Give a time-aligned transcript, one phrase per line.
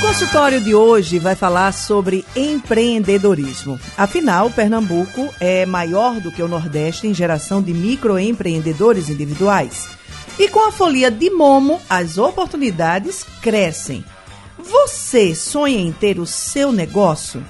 [0.00, 3.78] O consultório de hoje vai falar sobre empreendedorismo.
[3.98, 9.90] Afinal, Pernambuco é maior do que o Nordeste em geração de microempreendedores individuais.
[10.38, 14.02] E com a folia de Momo, as oportunidades crescem.
[14.58, 17.44] Você sonha em ter o seu negócio?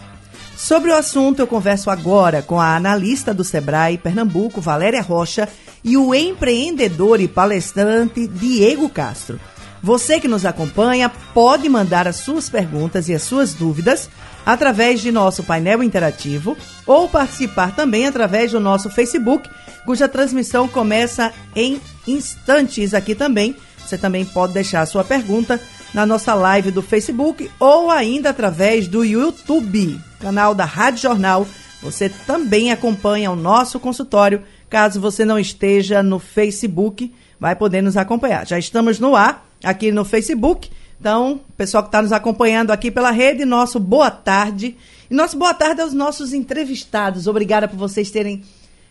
[0.57, 5.49] Sobre o assunto, eu converso agora com a analista do Sebrae Pernambuco, Valéria Rocha,
[5.85, 9.39] e o empreendedor e palestrante Diego Castro.
[9.83, 14.11] Você que nos acompanha pode mandar as suas perguntas e as suas dúvidas
[14.45, 19.48] através de nosso painel interativo ou participar também através do nosso Facebook,
[19.87, 23.57] cuja transmissão começa em instantes aqui também.
[23.79, 25.59] Você também pode deixar a sua pergunta
[25.95, 31.46] na nossa live do Facebook ou ainda através do YouTube, canal da Rádio Jornal.
[31.83, 34.43] Você também acompanha o nosso consultório.
[34.68, 38.46] Caso você não esteja no Facebook, vai poder nos acompanhar.
[38.46, 40.71] Já estamos no ar aqui no Facebook.
[41.01, 44.77] Então, pessoal que está nos acompanhando aqui pela rede, nosso boa tarde.
[45.11, 47.27] E nosso boa tarde aos nossos entrevistados.
[47.27, 48.43] Obrigada por vocês terem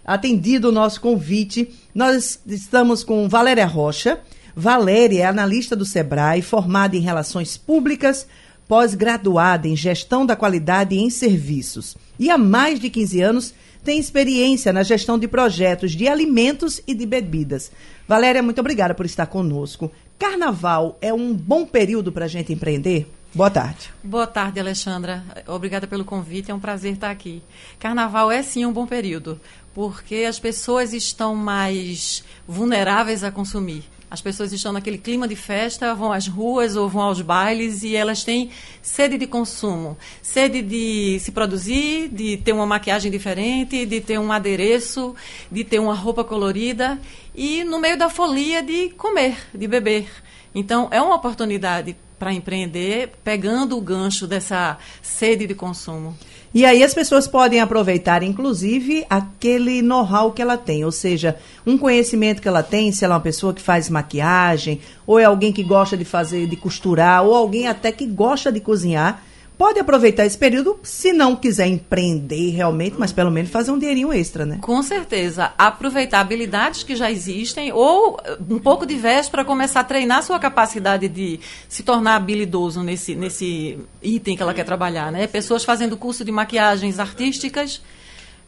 [0.03, 1.69] atendido o nosso convite.
[1.93, 4.19] Nós estamos com Valéria Rocha.
[4.55, 8.27] Valéria é analista do Sebrae, formada em Relações Públicas,
[8.67, 11.95] pós-graduada em Gestão da Qualidade em Serviços.
[12.17, 16.93] E há mais de 15 anos tem experiência na gestão de projetos de alimentos e
[16.93, 17.71] de bebidas.
[18.07, 19.91] Valéria, muito obrigada por estar conosco.
[20.19, 23.09] Carnaval é um bom período para a gente empreender?
[23.33, 23.89] Boa tarde.
[24.03, 25.23] Boa tarde, Alexandra.
[25.47, 27.41] Obrigada pelo convite, é um prazer estar aqui.
[27.79, 29.39] Carnaval é sim um bom período,
[29.73, 33.85] porque as pessoas estão mais vulneráveis a consumir.
[34.11, 37.95] As pessoas estão naquele clima de festa, vão às ruas ou vão aos bailes e
[37.95, 38.49] elas têm
[38.81, 44.31] sede de consumo, sede de se produzir, de ter uma maquiagem diferente, de ter um
[44.31, 45.15] adereço,
[45.51, 46.99] de ter uma roupa colorida
[47.39, 50.09] e no meio da folia de comer, de beber.
[50.53, 56.17] Então é uma oportunidade para empreender, pegando o gancho dessa sede de consumo.
[56.53, 61.77] E aí as pessoas podem aproveitar, inclusive, aquele know-how que ela tem, ou seja, um
[61.77, 65.53] conhecimento que ela tem, se ela é uma pessoa que faz maquiagem, ou é alguém
[65.53, 69.23] que gosta de fazer, de costurar, ou alguém até que gosta de cozinhar
[69.59, 74.13] pode aproveitar esse período, se não quiser empreender realmente, mas pelo menos fazer um dinheirinho
[74.13, 74.57] extra, né?
[74.61, 75.51] Com certeza.
[75.57, 78.17] Aproveitar habilidades que já existem ou
[78.49, 83.15] um pouco de veste para começar a treinar sua capacidade de se tornar habilidoso nesse,
[83.15, 85.27] nesse item que ela quer trabalhar, né?
[85.27, 87.81] Pessoas fazendo curso de maquiagens artísticas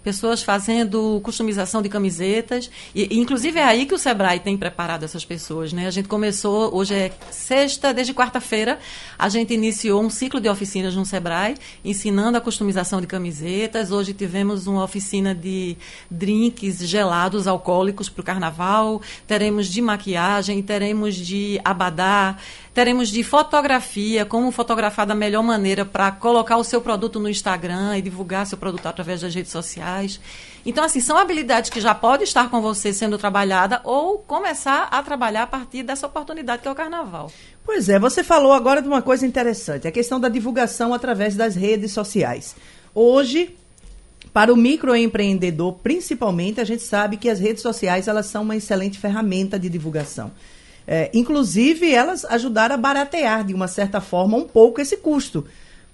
[0.03, 2.69] pessoas fazendo customização de camisetas.
[2.93, 5.71] E, inclusive, é aí que o Sebrae tem preparado essas pessoas.
[5.71, 5.87] Né?
[5.87, 8.79] A gente começou, hoje é sexta, desde quarta-feira,
[9.17, 13.91] a gente iniciou um ciclo de oficinas no Sebrae, ensinando a customização de camisetas.
[13.91, 15.77] Hoje tivemos uma oficina de
[16.09, 22.37] drinks gelados alcoólicos para o carnaval, teremos de maquiagem, teremos de abadá,
[22.73, 27.97] Teremos de fotografia, como fotografar da melhor maneira para colocar o seu produto no Instagram
[27.97, 30.21] e divulgar seu produto através das redes sociais.
[30.65, 35.03] Então, assim, são habilidades que já podem estar com você sendo trabalhada ou começar a
[35.03, 37.29] trabalhar a partir dessa oportunidade que é o carnaval.
[37.65, 41.55] Pois é, você falou agora de uma coisa interessante, a questão da divulgação através das
[41.55, 42.55] redes sociais.
[42.95, 43.53] Hoje,
[44.31, 48.97] para o microempreendedor, principalmente, a gente sabe que as redes sociais elas são uma excelente
[48.97, 50.31] ferramenta de divulgação.
[50.87, 55.45] É, inclusive, elas ajudaram a baratear, de uma certa forma, um pouco esse custo.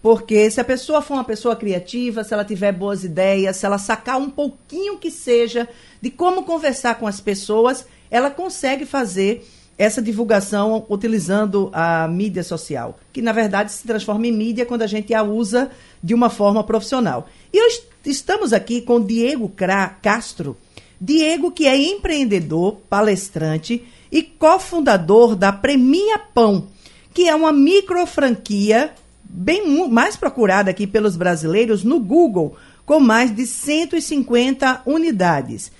[0.02, 3.78] Porque se a pessoa for uma pessoa criativa, se ela tiver boas ideias, se ela
[3.78, 5.68] sacar um pouquinho que seja
[6.02, 9.46] de como conversar com as pessoas, ela consegue fazer
[9.78, 14.88] essa divulgação utilizando a mídia social, que na verdade se transforma em mídia quando a
[14.88, 15.69] gente a usa
[16.02, 17.28] de uma forma profissional.
[17.54, 19.52] E hoje estamos aqui com Diego
[20.01, 20.57] Castro.
[21.00, 26.68] Diego, que é empreendedor, palestrante, e cofundador da Premia Pão,
[27.13, 28.92] que é uma micro franquia
[29.24, 32.56] bem mais procurada aqui pelos brasileiros no Google,
[32.86, 35.71] com mais de 150 unidades.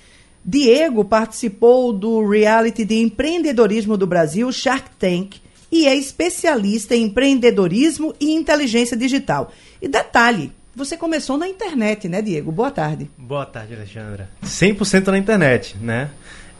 [0.44, 5.36] Diego participou do reality de empreendedorismo do Brasil, Shark Tank,
[5.70, 9.52] e é especialista em empreendedorismo e inteligência digital.
[9.80, 12.52] E detalhe, você começou na internet, né, Diego?
[12.52, 13.10] Boa tarde.
[13.18, 14.30] Boa tarde, Alexandra.
[14.44, 16.10] 100% na internet, né?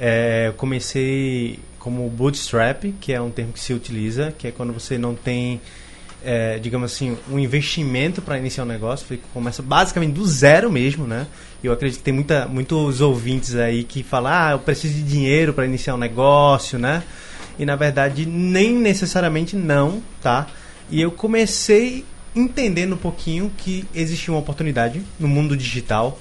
[0.00, 4.98] É, comecei como bootstrap, que é um termo que se utiliza, que é quando você
[4.98, 5.60] não tem
[6.24, 11.06] é, digamos assim, um investimento para iniciar um negócio, você começa basicamente do zero mesmo,
[11.06, 11.26] né?
[11.62, 15.52] Eu acredito que tem muita, muitos ouvintes aí que falam, ah, eu preciso de dinheiro
[15.52, 17.02] para iniciar um negócio, né?
[17.58, 20.48] E na verdade, nem necessariamente não, tá?
[20.90, 22.04] E eu comecei
[22.34, 26.18] entendendo um pouquinho que existia uma oportunidade no mundo digital,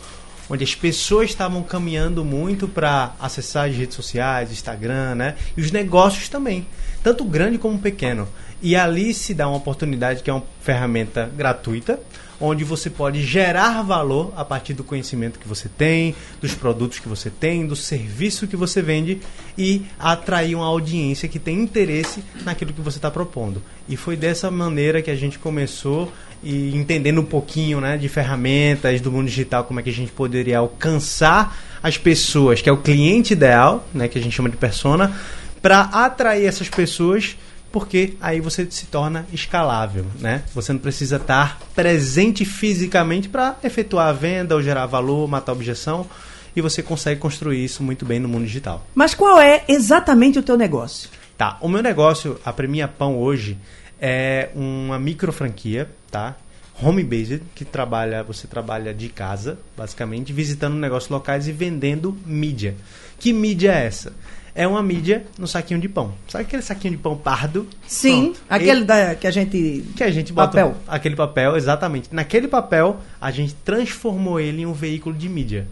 [0.49, 5.35] onde as pessoas estavam caminhando muito para acessar as redes sociais, Instagram, né?
[5.55, 6.65] E os negócios também,
[7.03, 8.27] tanto grande como pequeno.
[8.61, 11.99] E ali se dá uma oportunidade que é uma ferramenta gratuita,
[12.39, 17.07] onde você pode gerar valor a partir do conhecimento que você tem, dos produtos que
[17.07, 19.19] você tem, do serviço que você vende
[19.57, 23.61] e atrair uma audiência que tem interesse naquilo que você está propondo.
[23.89, 26.11] E foi dessa maneira que a gente começou
[26.43, 30.11] e entendendo um pouquinho né, de ferramentas do mundo digital, como é que a gente
[30.11, 34.57] poderia alcançar as pessoas, que é o cliente ideal, né, que a gente chama de
[34.57, 35.13] persona,
[35.61, 37.35] para atrair essas pessoas
[37.71, 40.43] porque aí você se torna escalável, né?
[40.55, 46.07] Você não precisa estar presente fisicamente para efetuar a venda ou gerar valor, matar objeção,
[46.55, 48.85] e você consegue construir isso muito bem no mundo digital.
[48.95, 51.09] Mas qual é exatamente o teu negócio?
[51.37, 53.57] Tá, o meu negócio, a Premia Pão hoje,
[53.99, 56.35] é uma micro franquia, tá?
[56.81, 62.75] Home based, que trabalha, você trabalha de casa, basicamente, visitando negócios locais e vendendo mídia.
[63.19, 64.13] Que mídia é essa?
[64.57, 66.15] é uma mídia no saquinho de pão.
[66.27, 67.67] Sabe aquele saquinho de pão pardo?
[67.85, 68.41] Sim, Pronto.
[68.49, 69.85] aquele da, que a gente.
[69.95, 70.47] Que a gente bota.
[70.47, 70.75] Papel.
[70.88, 72.09] Aquele papel, exatamente.
[72.11, 75.67] Naquele papel, a gente transformou ele em um veículo de mídia.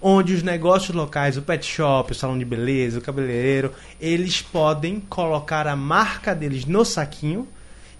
[0.00, 3.70] Onde os negócios locais, o pet shop, o salão de beleza, o cabeleireiro,
[4.00, 7.46] eles podem colocar a marca deles no saquinho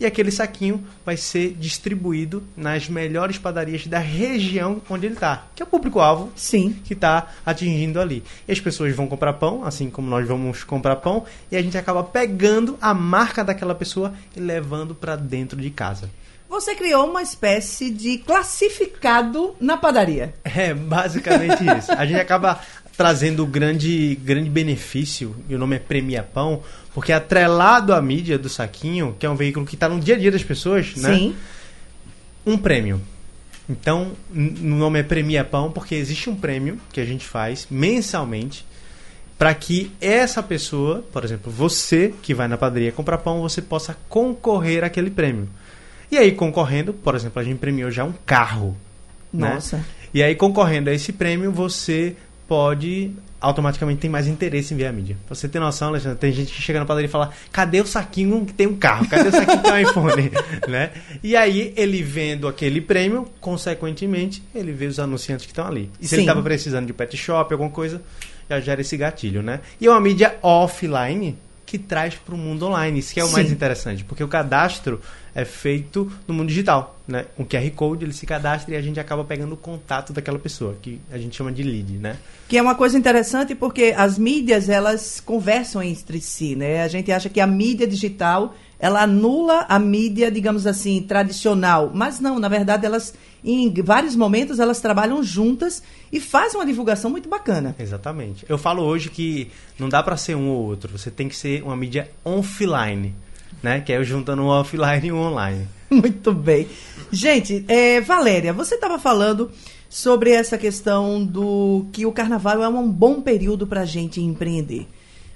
[0.03, 5.63] e aquele saquinho vai ser distribuído nas melhores padarias da região onde ele está, que
[5.63, 6.77] é o público-alvo Sim.
[6.85, 8.23] que está atingindo ali.
[8.47, 11.79] E as pessoas vão comprar pão, assim como nós vamos comprar pão, e a gente
[11.79, 16.11] acaba pegando a marca daquela pessoa e levando para dentro de casa.
[16.53, 20.35] Você criou uma espécie de classificado na padaria.
[20.45, 21.91] É, basicamente isso.
[21.93, 22.61] A gente acaba
[22.97, 26.63] trazendo grande, grande benefício, e o nome é Premia Pão,
[26.95, 30.15] porque é atrelado à mídia do Saquinho, que é um veículo que está no dia
[30.15, 31.15] a dia das pessoas, né?
[31.15, 31.37] Sim.
[32.45, 33.01] Um prêmio.
[33.69, 38.67] Então, o nome é Premia Pão, porque existe um prêmio que a gente faz mensalmente
[39.39, 43.97] para que essa pessoa, por exemplo, você que vai na padaria comprar pão, você possa
[44.09, 45.49] concorrer àquele prêmio.
[46.13, 48.77] E aí, concorrendo, por exemplo, a gente premiou já um carro.
[49.33, 49.55] Né?
[49.55, 49.79] Nossa.
[49.79, 49.85] Né?
[50.15, 52.15] E aí, concorrendo a esse prêmio, você
[52.47, 53.13] pode
[53.43, 55.17] automaticamente ter mais interesse em ver a mídia.
[55.27, 57.87] Pra você ter noção, Alexandre, tem gente que chega na padaria e fala: cadê o
[57.87, 59.09] saquinho que tem um carro?
[59.09, 60.33] Cadê o saquinho que tem um iPhone?
[60.69, 60.91] né?
[61.23, 65.91] E aí, ele vendo aquele prêmio, consequentemente, ele vê os anunciantes que estão ali.
[66.01, 66.17] E se Sim.
[66.17, 68.01] ele estava precisando de pet shop, alguma coisa,
[68.49, 69.61] já gera esse gatilho, né?
[69.81, 71.37] E é uma mídia offline
[71.73, 72.99] que traz para o mundo online.
[72.99, 73.33] Isso que é o Sim.
[73.33, 75.01] mais interessante, porque o cadastro
[75.35, 77.25] é feito no mundo digital, né?
[77.39, 80.77] Um QR Code, ele se cadastra e a gente acaba pegando o contato daquela pessoa,
[80.83, 82.19] que a gente chama de lead, né?
[82.47, 86.83] Que é uma coisa interessante porque as mídias, elas conversam entre si, né?
[86.83, 92.21] A gente acha que a mídia digital, ela anula a mídia, digamos assim, tradicional, mas
[92.21, 95.83] não, na verdade, elas em vários momentos elas trabalham juntas
[96.13, 97.75] e fazem uma divulgação muito bacana.
[97.79, 98.45] Exatamente.
[98.47, 101.63] Eu falo hoje que não dá para ser um ou outro, você tem que ser
[101.63, 103.15] uma mídia offline
[103.63, 103.81] né?
[103.81, 105.67] Que é eu juntando o offline e o online.
[105.89, 106.67] Muito bem.
[107.11, 109.51] Gente, é, Valéria, você estava falando
[109.89, 114.87] sobre essa questão do que o carnaval é um bom período para a gente empreender.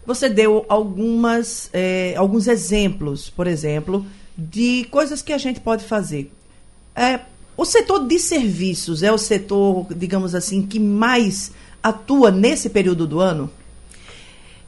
[0.06, 6.32] Você deu algumas, é, alguns exemplos, por exemplo, de coisas que a gente pode fazer.
[6.94, 7.20] É,
[7.56, 13.20] o setor de serviços é o setor, digamos assim, que mais atua nesse período do
[13.20, 13.50] ano?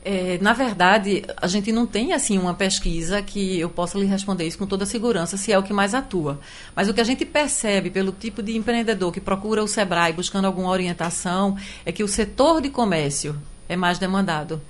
[0.05, 4.47] É, na verdade, a gente não tem assim uma pesquisa que eu possa lhe responder
[4.47, 6.41] isso com toda segurança, se é o que mais atua.
[6.75, 10.47] Mas o que a gente percebe pelo tipo de empreendedor que procura o Sebrae buscando
[10.47, 13.37] alguma orientação é que o setor de comércio
[13.69, 14.63] é mais demandado.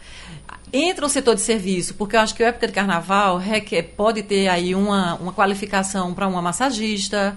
[0.72, 4.22] Entra o setor de serviço, porque eu acho que a época de carnaval requer, pode
[4.22, 7.36] ter aí uma, uma qualificação para uma massagista,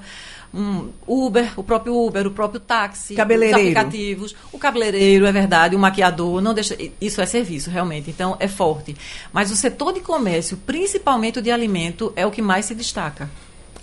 [0.53, 5.79] um Uber, o próprio Uber, o próprio táxi, os aplicativos, o cabeleireiro, é verdade, o
[5.79, 8.95] maquiador, não deixa, isso é serviço realmente, então é forte.
[9.31, 13.29] Mas o setor de comércio, principalmente o de alimento, é o que mais se destaca.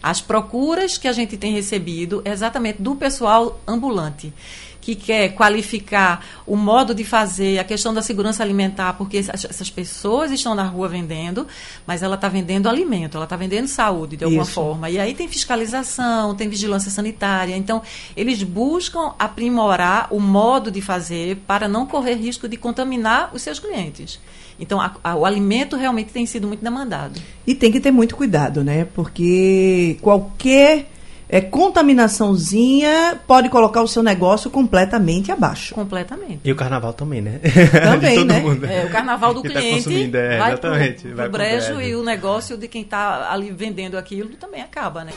[0.03, 4.33] As procuras que a gente tem recebido é exatamente do pessoal ambulante
[4.81, 10.31] que quer qualificar o modo de fazer, a questão da segurança alimentar, porque essas pessoas
[10.31, 11.47] estão na rua vendendo,
[11.87, 14.53] mas ela está vendendo alimento, ela está vendendo saúde de alguma Isso.
[14.53, 14.89] forma.
[14.89, 17.57] E aí tem fiscalização, tem vigilância sanitária.
[17.57, 17.83] Então,
[18.17, 23.59] eles buscam aprimorar o modo de fazer para não correr risco de contaminar os seus
[23.59, 24.19] clientes.
[24.61, 27.21] Então, a- a- o alimento realmente tem sido muito demandado.
[27.47, 28.87] E tem que ter muito cuidado, né?
[28.95, 30.91] Porque qualquer
[31.29, 35.75] é, contaminaçãozinha pode colocar o seu negócio completamente abaixo.
[35.75, 36.41] Completamente.
[36.43, 37.39] E o carnaval também, né?
[37.83, 38.41] Também, né?
[38.41, 38.65] mundo.
[38.65, 41.81] É, o carnaval do Que tá cliente consumindo, é, vai exatamente, pro pro brejo brejo.
[41.91, 45.13] e o negócio de quem está ali vendendo aquilo também acaba, né?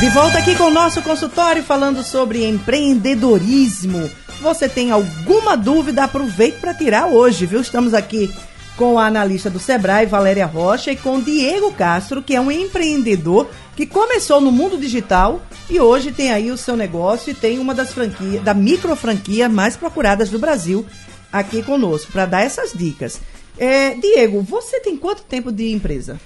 [0.00, 4.10] De volta aqui com o nosso consultório falando sobre empreendedorismo.
[4.40, 6.04] Você tem alguma dúvida?
[6.04, 7.60] Aproveite para tirar hoje, viu?
[7.60, 8.32] Estamos aqui
[8.78, 13.50] com a analista do Sebrae, Valéria Rocha, e com Diego Castro, que é um empreendedor
[13.74, 17.74] que começou no mundo digital e hoje tem aí o seu negócio e tem uma
[17.74, 20.86] das franquias, da micro franquia mais procuradas do Brasil
[21.32, 23.20] aqui conosco, para dar essas dicas.
[23.58, 26.20] É, Diego, você tem quanto tempo de empresa?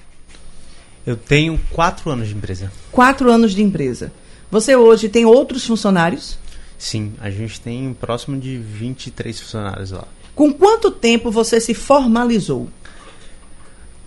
[1.07, 2.71] Eu tenho quatro anos de empresa.
[2.93, 4.13] Quatro anos de empresa.
[4.51, 6.39] Você hoje tem outros funcionários?
[6.83, 10.05] Sim, a gente tem próximo de 23 funcionários lá.
[10.35, 12.69] Com quanto tempo você se formalizou?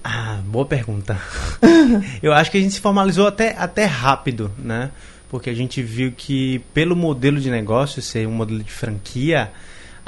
[0.03, 1.17] Ah, boa pergunta.
[2.21, 4.91] Eu acho que a gente se formalizou até, até rápido, né?
[5.29, 9.53] Porque a gente viu que pelo modelo de negócio ser um modelo de franquia,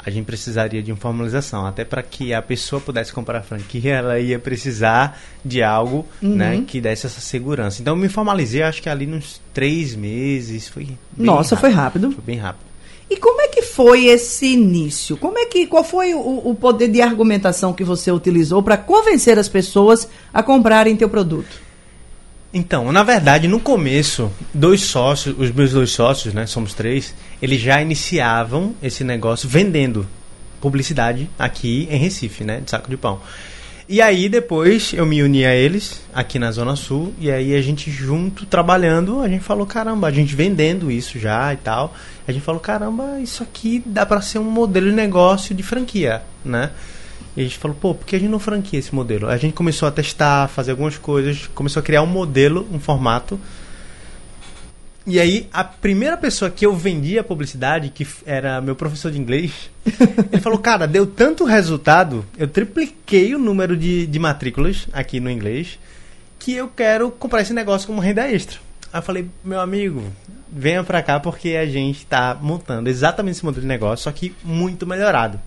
[0.08, 1.66] a gente precisaria de uma formalização.
[1.66, 6.64] Até para que a pessoa pudesse comprar a franquia, ela ia precisar de algo né,
[6.66, 7.80] que desse essa segurança.
[7.80, 10.68] Então eu me formalizei, acho que ali nos três meses.
[10.68, 12.10] Foi Nossa, foi rápido.
[12.10, 12.68] Foi bem rápido.
[13.10, 15.16] E como é que foi esse início?
[15.16, 19.38] Como é que qual foi o, o poder de argumentação que você utilizou para convencer
[19.38, 21.67] as pessoas a comprarem teu produto?
[22.52, 27.60] Então, na verdade, no começo, dois sócios, os meus dois sócios, né, somos três, eles
[27.60, 30.06] já iniciavam esse negócio vendendo
[30.58, 33.20] publicidade aqui em Recife, né, de saco de pão.
[33.86, 37.62] E aí depois eu me uni a eles aqui na Zona Sul e aí a
[37.62, 41.94] gente junto trabalhando, a gente falou, caramba, a gente vendendo isso já e tal.
[42.26, 46.22] A gente falou, caramba, isso aqui dá para ser um modelo de negócio de franquia,
[46.44, 46.70] né?
[47.38, 49.28] E a gente falou, pô, por que a gente não franquia esse modelo?
[49.28, 53.38] A gente começou a testar, fazer algumas coisas, começou a criar um modelo, um formato.
[55.06, 59.20] E aí, a primeira pessoa que eu vendia a publicidade, que era meu professor de
[59.20, 59.70] inglês,
[60.32, 65.30] ele falou, cara, deu tanto resultado, eu tripliquei o número de, de matrículas aqui no
[65.30, 65.78] inglês,
[66.40, 68.58] que eu quero comprar esse negócio como renda extra.
[68.92, 70.02] Aí eu falei, meu amigo,
[70.50, 74.34] venha pra cá porque a gente tá montando exatamente esse modelo de negócio, só que
[74.42, 75.40] muito melhorado.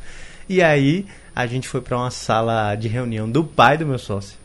[0.48, 4.38] E aí, a gente foi pra uma sala de reunião do pai do meu sócio.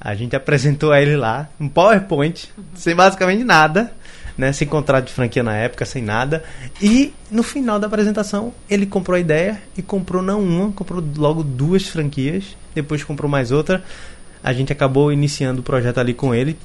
[0.00, 3.92] A gente apresentou a ele lá, um PowerPoint, sem basicamente nada,
[4.36, 4.52] né?
[4.52, 6.44] Sem contrato de franquia na época, sem nada.
[6.82, 11.42] E no final da apresentação, ele comprou a ideia e comprou não uma, comprou logo
[11.42, 12.56] duas franquias.
[12.74, 13.82] Depois comprou mais outra.
[14.42, 16.58] A gente acabou iniciando o projeto ali com ele.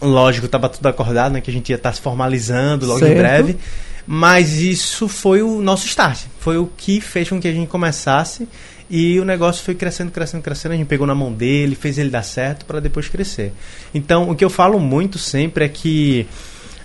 [0.00, 1.40] Lógico, estava tudo acordado, né?
[1.40, 3.18] Que a gente ia estar se formalizando logo em Certo.
[3.18, 3.58] breve.
[4.06, 6.26] Mas isso foi o nosso start.
[6.38, 8.48] Foi o que fez com que a gente começasse.
[8.88, 10.72] E o negócio foi crescendo, crescendo, crescendo.
[10.72, 13.52] A gente pegou na mão dele, fez ele dar certo para depois crescer.
[13.94, 16.26] Então, o que eu falo muito sempre é que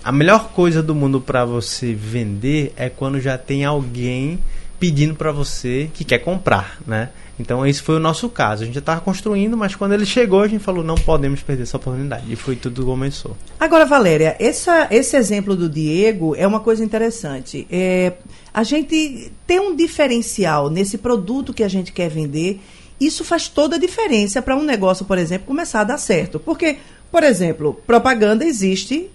[0.04, 4.38] a melhor coisa do mundo para você vender é quando já tem alguém
[4.78, 7.08] pedindo para você que quer comprar, né?
[7.38, 8.62] Então esse foi o nosso caso.
[8.62, 11.64] A gente já estava construindo, mas quando ele chegou a gente falou não podemos perder
[11.64, 12.30] essa oportunidade.
[12.32, 13.36] E foi tudo que começou.
[13.60, 17.66] Agora, Valéria, essa, esse exemplo do Diego é uma coisa interessante.
[17.70, 18.14] É,
[18.52, 22.60] a gente ter um diferencial nesse produto que a gente quer vender,
[22.98, 26.40] isso faz toda a diferença para um negócio, por exemplo, começar a dar certo.
[26.40, 26.78] Porque,
[27.10, 29.10] por exemplo, propaganda existe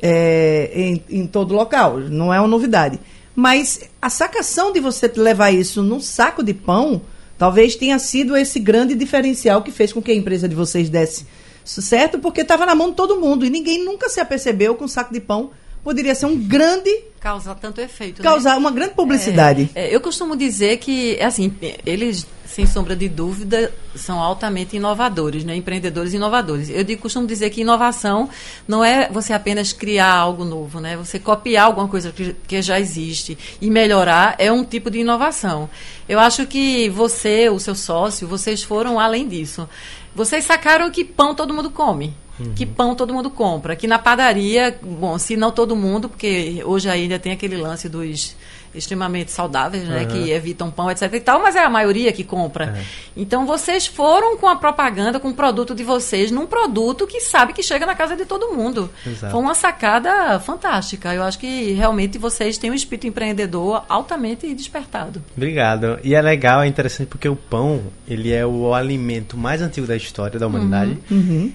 [0.00, 2.98] é, em, em todo local, não é uma novidade.
[3.34, 7.02] Mas a sacação de você levar isso num saco de pão,
[7.38, 11.24] talvez tenha sido esse grande diferencial que fez com que a empresa de vocês desse
[11.64, 14.88] certo, porque estava na mão de todo mundo e ninguém nunca se apercebeu que um
[14.88, 15.50] saco de pão
[15.82, 18.22] poderia ser um grande Causar tanto efeito.
[18.22, 18.28] né?
[18.28, 19.70] causar uma grande publicidade.
[19.74, 21.52] É, eu costumo dizer que, assim,
[21.84, 25.56] eles, sem sombra de dúvida, são altamente inovadores, né?
[25.56, 26.70] empreendedores inovadores.
[26.70, 28.28] Eu digo, costumo dizer que inovação
[28.68, 30.96] não é você apenas criar algo novo, né?
[30.96, 35.68] você copiar alguma coisa que, que já existe e melhorar é um tipo de inovação.
[36.08, 39.68] Eu acho que você, o seu sócio, vocês foram além disso.
[40.14, 42.14] Vocês sacaram que pão todo mundo come.
[42.54, 43.74] Que pão todo mundo compra.
[43.76, 48.36] Que na padaria, bom, se não todo mundo, porque hoje ainda tem aquele lance dos
[48.74, 50.06] extremamente saudáveis, né, Uhum.
[50.08, 52.78] que evitam pão, etc e tal, mas é a maioria que compra.
[53.16, 57.52] Então vocês foram com a propaganda, com o produto de vocês, num produto que sabe
[57.52, 58.90] que chega na casa de todo mundo.
[59.06, 59.32] Exato.
[59.32, 61.14] Foi uma sacada fantástica.
[61.14, 65.22] Eu acho que realmente vocês têm um espírito empreendedor altamente despertado.
[65.36, 65.98] Obrigado.
[66.04, 69.96] E é legal, é interessante porque o pão, ele é o alimento mais antigo da
[69.96, 70.98] história da humanidade.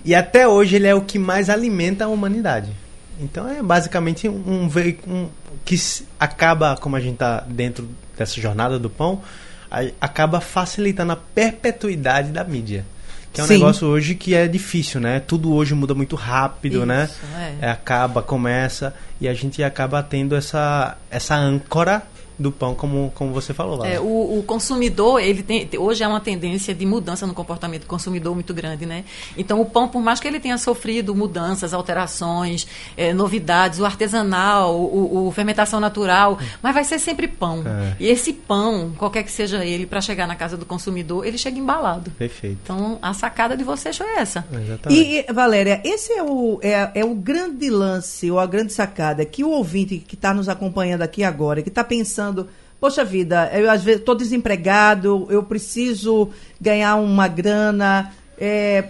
[0.03, 2.72] E até hoje ele é o que mais alimenta a humanidade.
[3.20, 5.29] Então é basicamente um veículo um,
[5.65, 5.75] que
[6.20, 9.22] acaba, como a gente está dentro dessa jornada do pão,
[9.72, 12.86] a- acaba facilitando a perpetuidade da mídia.
[13.32, 13.53] Que é um Sim.
[13.53, 15.20] negócio hoje que é difícil, né?
[15.20, 17.05] Tudo hoje muda muito rápido, né?
[17.05, 17.65] Isso, é.
[17.67, 22.03] É, acaba, começa, e a gente acaba tendo essa, essa âncora
[22.38, 23.88] do pão, como, como você falou lá.
[23.88, 27.88] É, o, o consumidor, ele tem, hoje é uma tendência de mudança no comportamento do
[27.88, 29.04] consumidor muito grande, né?
[29.38, 34.75] Então, o pão, por mais que ele tenha sofrido mudanças, alterações, eh, novidades, o artesanal,
[34.75, 37.63] o, o fermentação natural, mas vai ser sempre pão.
[37.66, 37.96] É.
[38.00, 41.58] E esse pão, qualquer que seja ele, para chegar na casa do consumidor, ele chega
[41.58, 42.12] embalado.
[42.12, 42.58] Perfeito.
[42.63, 44.46] Então, a sacada de vocês foi essa.
[44.52, 45.02] Exatamente.
[45.02, 49.25] E, e, Valéria, esse é o, é, é o grande lance, ou a grande sacada,
[49.25, 52.23] que o ouvinte que está nos acompanhando aqui agora, que está pensando,
[52.80, 58.89] poxa vida, eu às vezes estou desempregado, eu preciso ganhar uma grana, é,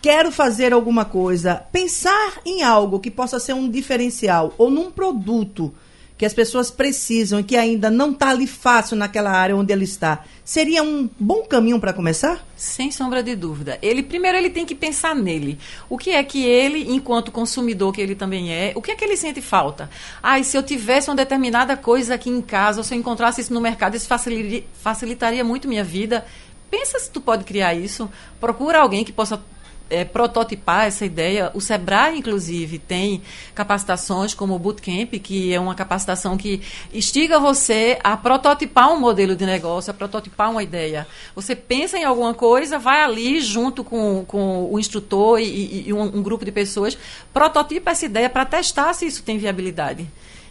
[0.00, 1.62] quero fazer alguma coisa.
[1.70, 5.72] Pensar em algo que possa ser um diferencial, ou num produto
[6.18, 9.84] que as pessoas precisam e que ainda não está ali fácil naquela área onde ele
[9.84, 12.44] está, seria um bom caminho para começar?
[12.56, 13.78] Sem sombra de dúvida.
[13.82, 15.58] Ele primeiro ele tem que pensar nele.
[15.90, 19.04] O que é que ele, enquanto consumidor que ele também é, o que é que
[19.04, 19.90] ele sente falta?
[20.22, 23.42] Ah, e se eu tivesse uma determinada coisa aqui em casa, ou se eu encontrasse
[23.42, 26.24] isso no mercado, isso facilitaria, facilitaria muito minha vida.
[26.70, 28.10] Pensa se tu pode criar isso.
[28.40, 29.40] Procura alguém que possa
[29.88, 31.50] é, prototipar essa ideia.
[31.54, 33.22] O Sebrae, inclusive, tem
[33.54, 36.60] capacitações como o Bootcamp, que é uma capacitação que
[36.92, 41.06] instiga você a prototipar um modelo de negócio, a prototipar uma ideia.
[41.34, 46.02] Você pensa em alguma coisa, vai ali junto com, com o instrutor e, e- um,
[46.02, 46.96] um grupo de pessoas,
[47.32, 50.06] prototipa essa ideia para testar se isso tem viabilidade.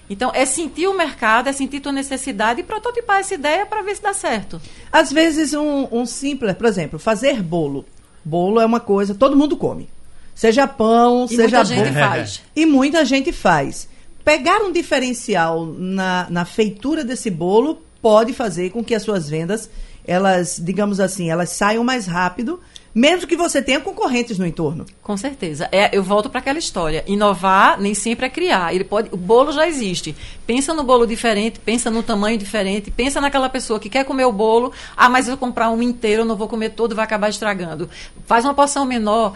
[0.10, 3.96] Então, é sentir o mercado, é sentir tua necessidade e prototipar essa ideia para ver
[3.96, 4.62] se dá certo.
[4.92, 7.86] Às vezes, um, um simples, por exemplo, fazer bolo.
[8.26, 9.88] Bolo é uma coisa, todo mundo come.
[10.34, 12.00] Seja pão, E seja muita gente bolo.
[12.00, 12.42] faz.
[12.56, 13.88] E muita gente faz.
[14.24, 19.70] Pegar um diferencial na, na feitura desse bolo pode fazer com que as suas vendas,
[20.06, 22.60] elas, digamos assim, elas saiam mais rápido,
[22.96, 24.86] mesmo que você tenha concorrentes no entorno.
[25.04, 25.68] Com certeza.
[25.70, 27.04] É, eu volto para aquela história.
[27.06, 28.74] Inovar nem sempre é criar.
[28.74, 30.16] Ele pode, o bolo já existe.
[30.48, 34.32] Pensa no bolo diferente, pensa no tamanho diferente, pensa naquela pessoa que quer comer o
[34.32, 34.72] bolo.
[34.96, 37.90] Ah, mas eu vou comprar um inteiro, eu não vou comer todo, vai acabar estragando.
[38.26, 39.34] Faz uma porção menor.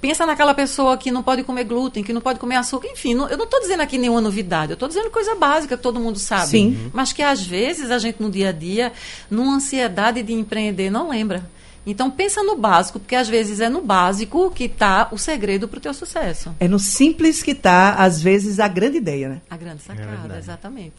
[0.00, 2.86] Pensa naquela pessoa que não pode comer glúten, que não pode comer açúcar.
[2.92, 4.70] Enfim, não- eu não estou dizendo aqui nenhuma novidade.
[4.70, 6.46] Eu estou dizendo coisa básica que todo mundo sabe.
[6.46, 6.90] Sim.
[6.94, 8.92] Mas que às vezes a gente no dia a dia,
[9.30, 11.44] numa ansiedade de empreender, não lembra.
[11.86, 15.78] Então pensa no básico, porque às vezes é no básico que está o segredo para
[15.78, 16.54] o teu sucesso.
[16.60, 19.40] É no simples que está, às vezes, a grande ideia, né?
[19.50, 20.38] A grande sacada, verdade.
[20.38, 20.94] exatamente.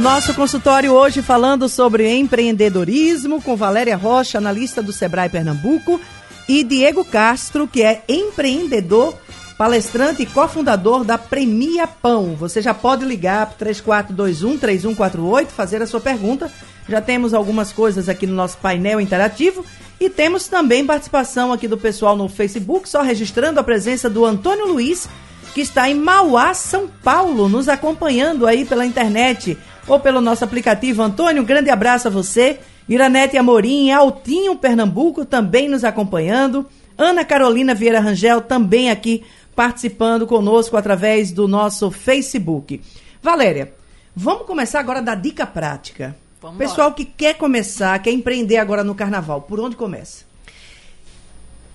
[0.00, 6.00] Nosso consultório hoje falando sobre empreendedorismo com Valéria Rocha, analista do Sebrae Pernambuco,
[6.48, 9.14] e Diego Castro, que é empreendedor,
[9.58, 12.36] palestrante e cofundador da Premia Pão.
[12.36, 16.50] Você já pode ligar para 3421-3148, fazer a sua pergunta.
[16.88, 19.64] Já temos algumas coisas aqui no nosso painel interativo
[19.98, 24.66] e temos também participação aqui do pessoal no Facebook, só registrando a presença do Antônio
[24.66, 25.08] Luiz,
[25.54, 29.56] que está em Mauá, São Paulo, nos acompanhando aí pela internet
[29.88, 31.02] ou pelo nosso aplicativo.
[31.02, 32.58] Antônio, um grande abraço a você.
[32.86, 36.66] Iranete Amorim, Altinho, Pernambuco, também nos acompanhando.
[36.98, 42.80] Ana Carolina Vieira Rangel, também aqui participando conosco através do nosso Facebook.
[43.22, 43.72] Valéria,
[44.14, 46.14] vamos começar agora da dica prática.
[46.46, 50.24] Vamos Pessoal que quer começar, quer empreender agora no carnaval, por onde começa?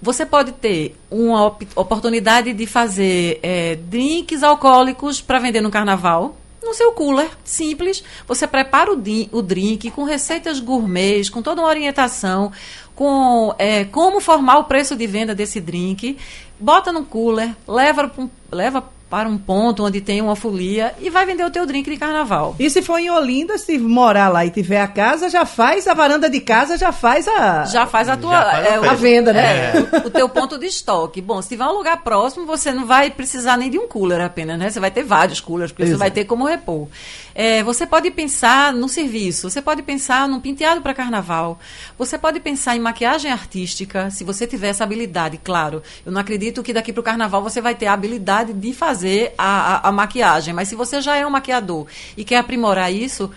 [0.00, 6.36] Você pode ter uma op oportunidade de fazer é, drinks alcoólicos para vender no carnaval
[6.64, 8.02] no seu cooler, simples.
[8.26, 12.50] Você prepara o, o drink com receitas gourmets, com toda uma orientação,
[12.94, 16.16] com é, como formar o preço de venda desse drink,
[16.58, 18.10] bota no cooler, leva,
[18.50, 21.96] leva para um ponto onde tem uma folia e vai vender o teu drink de
[21.96, 22.56] carnaval.
[22.58, 25.94] E se for em Olinda, se morar lá e tiver a casa, já faz a
[25.94, 29.32] varanda de casa, já faz a já faz a tua faz a, é, a, venda,
[29.32, 29.70] né?
[29.70, 31.20] É, o, o, teu ponto de estoque.
[31.20, 34.58] Bom, se tiver um lugar próximo, você não vai precisar nem de um cooler apenas,
[34.58, 34.68] né?
[34.68, 35.96] Você vai ter vários coolers, porque Exato.
[35.96, 36.88] você vai ter como repor.
[37.34, 41.58] É, você pode pensar no serviço, você pode pensar num penteado para carnaval,
[41.98, 45.82] você pode pensar em maquiagem artística, se você tiver essa habilidade, claro.
[46.06, 49.34] Eu não acredito que daqui para o carnaval você vai ter a habilidade de fazer
[49.36, 53.30] a, a, a maquiagem, mas se você já é um maquiador e quer aprimorar isso,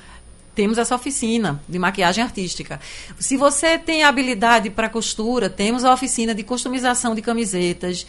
[0.58, 2.80] temos essa oficina de maquiagem artística.
[3.20, 8.08] Se você tem habilidade para costura, temos a oficina de customização de camisetas,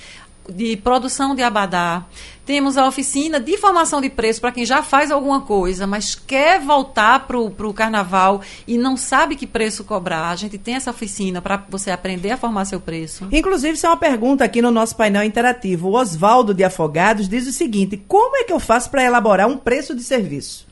[0.48, 2.04] de produção de abadá.
[2.44, 6.58] Temos a oficina de formação de preço para quem já faz alguma coisa, mas quer
[6.58, 10.30] voltar para o carnaval e não sabe que preço cobrar.
[10.30, 13.28] A gente tem essa oficina para você aprender a formar seu preço.
[13.30, 15.88] Inclusive, isso é uma pergunta aqui no nosso painel interativo.
[15.88, 19.58] O Oswaldo de Afogados diz o seguinte: como é que eu faço para elaborar um
[19.58, 20.67] preço de serviço?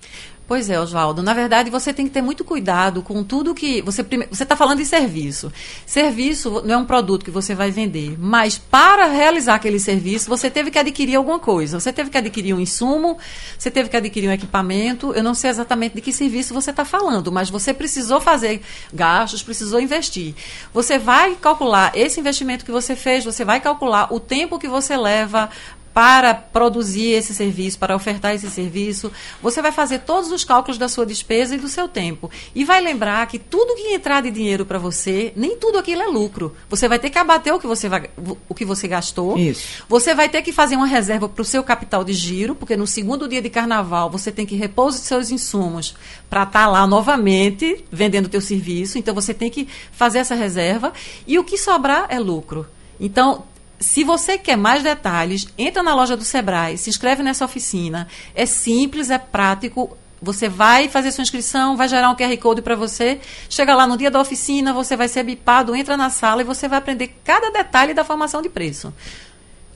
[0.46, 1.24] Pois é, Oswaldo.
[1.24, 3.82] Na verdade, você tem que ter muito cuidado com tudo que.
[3.82, 5.52] Você você está falando de serviço.
[5.84, 10.48] Serviço não é um produto que você vai vender, mas para realizar aquele serviço, você
[10.48, 11.80] teve que adquirir alguma coisa.
[11.80, 13.18] Você teve que adquirir um insumo,
[13.58, 15.12] você teve que adquirir um equipamento.
[15.14, 18.62] Eu não sei exatamente de que serviço você está falando, mas você precisou fazer
[18.94, 20.32] gastos, precisou investir.
[20.72, 24.96] Você vai calcular esse investimento que você fez, você vai calcular o tempo que você
[24.96, 25.50] leva
[25.96, 29.10] para produzir esse serviço, para ofertar esse serviço.
[29.40, 32.30] Você vai fazer todos os cálculos da sua despesa e do seu tempo.
[32.54, 36.06] E vai lembrar que tudo que entrar de dinheiro para você, nem tudo aquilo é
[36.06, 36.54] lucro.
[36.68, 38.10] Você vai ter que abater o que você, vai,
[38.46, 39.38] o que você gastou.
[39.38, 39.84] Isso.
[39.88, 42.86] Você vai ter que fazer uma reserva para o seu capital de giro, porque no
[42.86, 45.94] segundo dia de carnaval você tem que repor os seus insumos
[46.28, 48.98] para estar tá lá novamente vendendo o teu serviço.
[48.98, 50.92] Então você tem que fazer essa reserva.
[51.26, 52.66] E o que sobrar é lucro.
[53.00, 53.44] Então,
[53.78, 58.08] se você quer mais detalhes, entra na loja do Sebrae, se inscreve nessa oficina.
[58.34, 59.96] É simples, é prático.
[60.20, 63.20] Você vai fazer sua inscrição, vai gerar um QR Code para você.
[63.50, 66.66] Chega lá no dia da oficina, você vai ser bipado, entra na sala e você
[66.66, 68.92] vai aprender cada detalhe da formação de preço.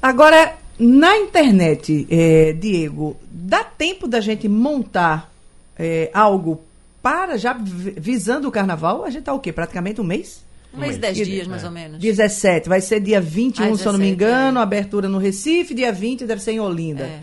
[0.01, 5.31] Agora, na internet, é, Diego, dá tempo da gente montar
[5.79, 6.63] é, algo
[7.03, 9.05] para já visando o carnaval?
[9.05, 9.53] A gente está o quê?
[9.53, 10.43] Praticamente um mês?
[10.73, 11.67] Um mês e dez dias, mais é.
[11.67, 11.99] ou menos.
[11.99, 12.69] 17.
[12.69, 14.63] Vai ser dia 21, ah, 17, se eu não me engano, é.
[14.63, 17.05] abertura no Recife, dia 20 deve ser em Olinda.
[17.05, 17.21] É.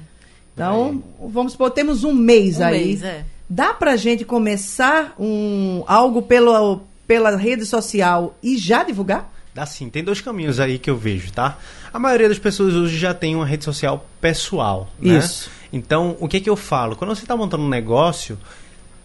[0.53, 2.85] Então, vamos supor, temos um mês um aí.
[2.87, 3.23] Mês, é.
[3.49, 9.31] Dá pra gente começar um, algo pelo, pela rede social e já divulgar?
[9.53, 11.57] Dá sim, tem dois caminhos aí que eu vejo, tá?
[11.93, 15.17] A maioria das pessoas hoje já tem uma rede social pessoal, né?
[15.17, 15.49] Isso.
[15.71, 16.95] Então, o que que eu falo?
[16.95, 18.37] Quando você está montando um negócio,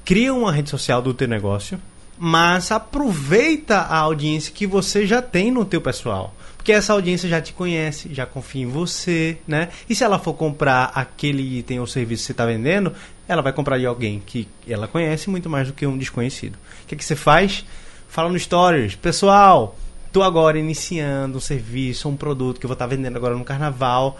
[0.04, 1.80] cria uma rede social do teu negócio,
[2.24, 6.32] mas aproveita a audiência que você já tem no teu pessoal.
[6.56, 9.70] Porque essa audiência já te conhece, já confia em você, né?
[9.90, 12.92] E se ela for comprar aquele item ou serviço que você está vendendo,
[13.26, 16.54] ela vai comprar de alguém que ela conhece muito mais do que um desconhecido.
[16.84, 17.64] O que, é que você faz?
[18.08, 18.94] Fala no Stories.
[18.94, 19.76] Pessoal,
[20.12, 23.42] tô agora iniciando um serviço, um produto que eu vou estar tá vendendo agora no
[23.42, 24.16] carnaval.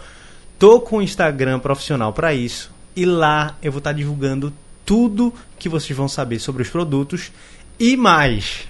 [0.59, 2.69] Tô com um Instagram profissional para isso.
[2.97, 4.51] E lá eu vou estar tá divulgando
[4.85, 7.31] tudo que vocês vão saber sobre os produtos
[7.79, 8.67] e mais,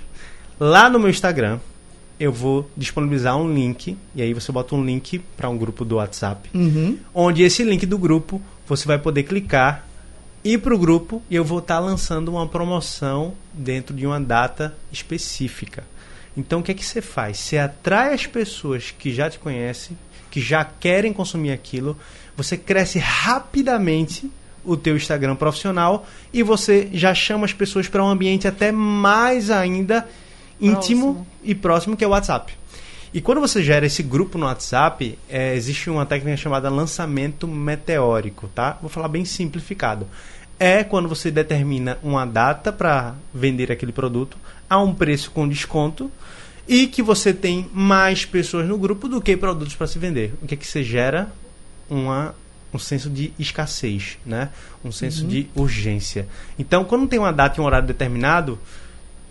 [0.60, 1.60] lá no meu Instagram,
[2.20, 5.96] eu vou disponibilizar um link, e aí você bota um link para um grupo do
[5.96, 6.98] WhatsApp, uhum.
[7.14, 9.86] onde esse link do grupo você vai poder clicar,
[10.44, 14.20] ir para o grupo e eu vou estar tá lançando uma promoção dentro de uma
[14.20, 15.84] data específica.
[16.36, 17.38] Então o que é que você faz?
[17.38, 19.98] Você atrai as pessoas que já te conhecem,
[20.32, 21.98] que já querem consumir aquilo,
[22.36, 24.30] você cresce rapidamente
[24.64, 29.50] o teu Instagram profissional e você já chama as pessoas para um ambiente até mais
[29.50, 30.08] ainda
[30.60, 31.28] íntimo próximo.
[31.44, 32.54] e próximo que é o WhatsApp.
[33.14, 38.50] E quando você gera esse grupo no WhatsApp, é, existe uma técnica chamada lançamento meteórico,
[38.56, 38.78] tá?
[38.82, 40.08] Vou falar bem simplificado.
[40.60, 44.36] É quando você determina uma data para vender aquele produto
[44.68, 46.10] a um preço com desconto
[46.68, 50.34] e que você tem mais pessoas no grupo do que produtos para se vender.
[50.42, 51.32] O que é que você gera?
[51.88, 52.34] Uma
[52.74, 54.50] um senso de escassez, né?
[54.84, 55.30] Um senso uhum.
[55.30, 56.28] de urgência.
[56.58, 58.58] Então, quando tem uma data e um horário determinado,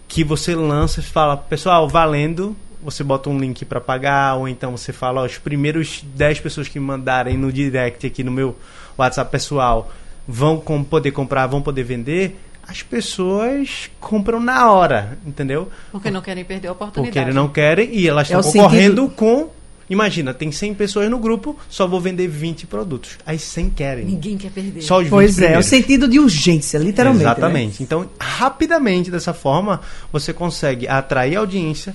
[0.06, 4.76] que você lança e fala, pessoal, valendo você bota um link para pagar, ou então
[4.76, 8.56] você fala, ó, os primeiros 10 pessoas que me mandarem no direct aqui no meu
[8.98, 9.92] WhatsApp pessoal
[10.26, 15.70] vão com, poder comprar, vão poder vender, as pessoas compram na hora, entendeu?
[15.90, 17.12] Porque não querem perder a oportunidade.
[17.12, 19.50] Porque eles não querem e elas É estão concorrendo sentido- com.
[19.92, 23.18] Imagina, tem 100 pessoas no grupo, só vou vender 20 produtos.
[23.26, 24.06] Aí 100 querem.
[24.06, 24.80] Ninguém quer perder.
[24.80, 25.66] Só os 20 Pois é, é o primeiros.
[25.66, 27.24] sentido de urgência, literalmente.
[27.24, 27.30] né?
[27.30, 27.82] Exatamente.
[27.82, 31.94] Então, rapidamente dessa forma, você consegue atrair audiência,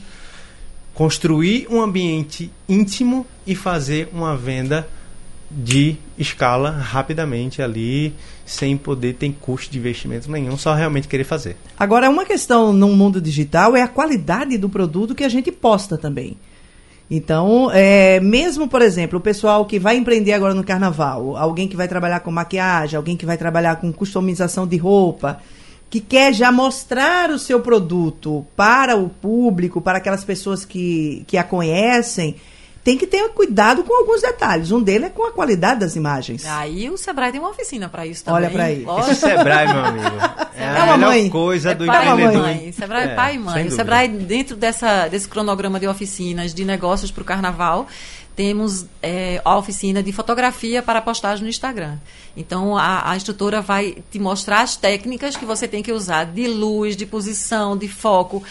[0.94, 4.88] construir um ambiente íntimo e fazer uma venda
[5.50, 8.14] de escala rapidamente ali,
[8.46, 11.58] sem poder ter custo de investimento nenhum, só realmente querer fazer.
[11.80, 15.98] Agora, uma questão no mundo digital é a qualidade do produto que a gente posta
[15.98, 16.38] também.
[17.10, 21.76] Então, é, mesmo, por exemplo, o pessoal que vai empreender agora no carnaval, alguém que
[21.76, 25.39] vai trabalhar com maquiagem, alguém que vai trabalhar com customização de roupa,
[25.89, 31.38] que quer já mostrar o seu produto para o público, para aquelas pessoas que, que
[31.38, 32.36] a conhecem,
[32.88, 34.71] tem que ter cuidado com alguns detalhes.
[34.71, 36.45] Um deles é com a qualidade das imagens.
[36.45, 38.43] Aí o Sebrae tem uma oficina para isso também.
[38.43, 38.82] Olha pra aí.
[38.86, 39.12] Lógico.
[39.12, 40.15] Esse Sebrae, meu amigo,
[40.56, 41.30] é, É a uma melhor mãe.
[41.30, 42.41] coisa É do pai e empreendedor.
[42.43, 42.71] mãe.
[42.71, 43.67] Sebrae é É, pai e mãe.
[43.67, 43.71] O.
[43.71, 47.88] Sebrae, dentro dessa, desse cronograma de oficinas de negócios para o carnaval,
[48.38, 51.97] temos é, a oficina de fotografia para postagem no Instagram.
[52.38, 56.47] Então, a, a instrutora vai te mostrar as técnicas que você tem que usar de
[56.47, 58.41] luz, de posição, de foco,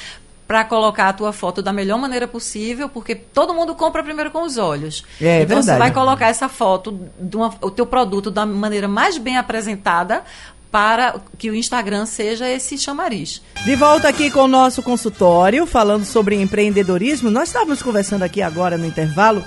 [0.46, 4.42] para colocar a tua foto da melhor maneira possível, porque todo mundo compra primeiro com
[4.42, 5.04] os olhos.
[5.20, 6.98] É, então, você vai colocar essa foto,
[7.34, 10.22] uma- o teu produto da maneira mais bem apresentada
[10.70, 13.42] para que o Instagram seja esse chamariz.
[13.64, 17.30] De volta aqui com o nosso consultório, falando sobre empreendedorismo.
[17.30, 19.42] Nós estávamos conversando aqui agora no intervalo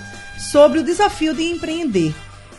[0.52, 2.14] sobre o desafio de empreender.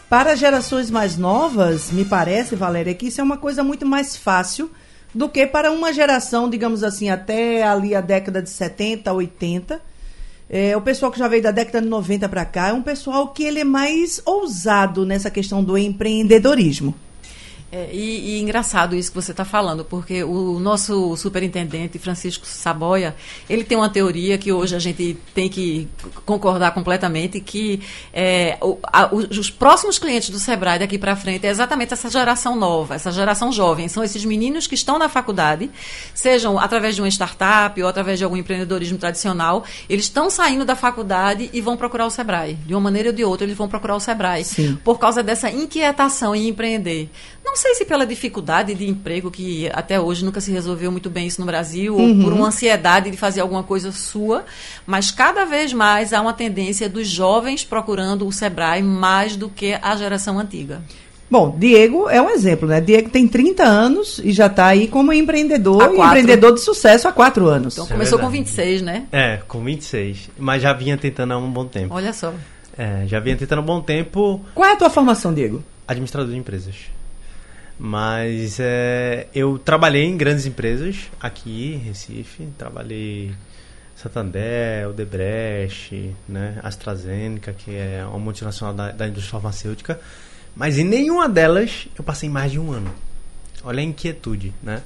[0.09, 4.71] Para gerações mais novas, me parece, Valéria, que isso é uma coisa muito mais fácil
[5.15, 9.81] do que para uma geração, digamos assim, até ali a década de 70, 80.
[10.49, 13.29] É, o pessoal que já veio da década de 90 para cá é um pessoal
[13.29, 16.95] que ele é mais ousado nessa questão do empreendedorismo.
[17.73, 23.15] É, e, e engraçado isso que você está falando, porque o nosso superintendente, Francisco Saboia,
[23.49, 25.87] ele tem uma teoria que hoje a gente tem que
[26.27, 27.81] concordar completamente, que
[28.13, 32.11] é, o- a- os, os próximos clientes do Sebrae daqui para frente é exatamente essa
[32.11, 33.87] geração nova, essa geração jovem.
[33.87, 35.71] São esses meninos que estão na faculdade,
[36.13, 40.75] sejam através de uma startup ou através de algum empreendedorismo tradicional, eles estão saindo da
[40.75, 42.55] faculdade e vão procurar o Sebrae.
[42.67, 44.45] De uma maneira ou de outra, eles vão procurar o Sebrae.
[44.45, 44.77] Sim.
[44.83, 47.09] Por causa dessa inquietação em empreender.
[47.45, 51.27] Não sei se pela dificuldade de emprego, que até hoje nunca se resolveu muito bem
[51.27, 54.45] isso no Brasil, ou por uma ansiedade de fazer alguma coisa sua,
[54.87, 59.79] mas cada vez mais há uma tendência dos jovens procurando o Sebrae mais do que
[59.81, 60.83] a geração antiga.
[61.31, 62.81] Bom, Diego é um exemplo, né?
[62.81, 67.13] Diego tem 30 anos e já está aí como empreendedor, e empreendedor de sucesso há
[67.13, 67.75] quatro anos.
[67.75, 68.51] Então é começou com verdade.
[68.51, 69.05] 26, né?
[69.13, 70.31] É, com 26.
[70.37, 71.95] Mas já vinha tentando há um bom tempo.
[71.95, 72.33] Olha só.
[72.77, 75.63] É, já vinha tentando há um bom tempo Qual é a tua formação, Diego?
[75.87, 76.75] administrador de empresas.
[77.83, 82.47] Mas é, eu trabalhei em grandes empresas aqui em Recife.
[82.59, 83.33] Trabalhei
[83.97, 89.99] Santander, Odebrecht, né, AstraZeneca, que é uma multinacional da, da indústria farmacêutica.
[90.55, 92.95] Mas em nenhuma delas eu passei mais de um ano.
[93.65, 94.83] Olha a inquietude, né?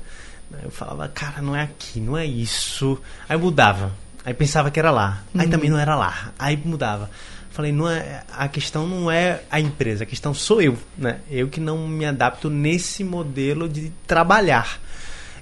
[0.63, 2.97] Eu falava, cara, não é aqui, não é isso.
[3.29, 3.91] Aí mudava.
[4.25, 5.25] Aí pensava que era lá.
[5.37, 6.33] Aí também não era lá.
[6.39, 7.11] Aí mudava.
[7.55, 11.21] Falei, não é, a questão não é a empresa, a questão sou eu, né?
[11.31, 14.81] Eu que não me adapto nesse modelo de trabalhar.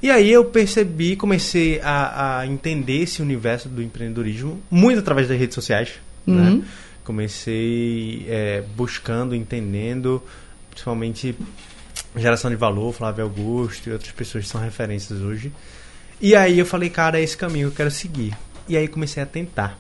[0.03, 5.39] E aí eu percebi, comecei a, a entender esse universo do empreendedorismo muito através das
[5.39, 5.95] redes sociais,
[6.27, 6.63] né?
[7.03, 10.23] Comecei é, buscando, entendendo,
[10.69, 11.35] principalmente
[12.15, 15.51] geração de valor, Flávio Augusto e outras pessoas que são referências hoje.
[16.21, 18.37] E aí eu falei, cara, é esse caminho que eu quero seguir.
[18.69, 19.79] E aí comecei a tentar.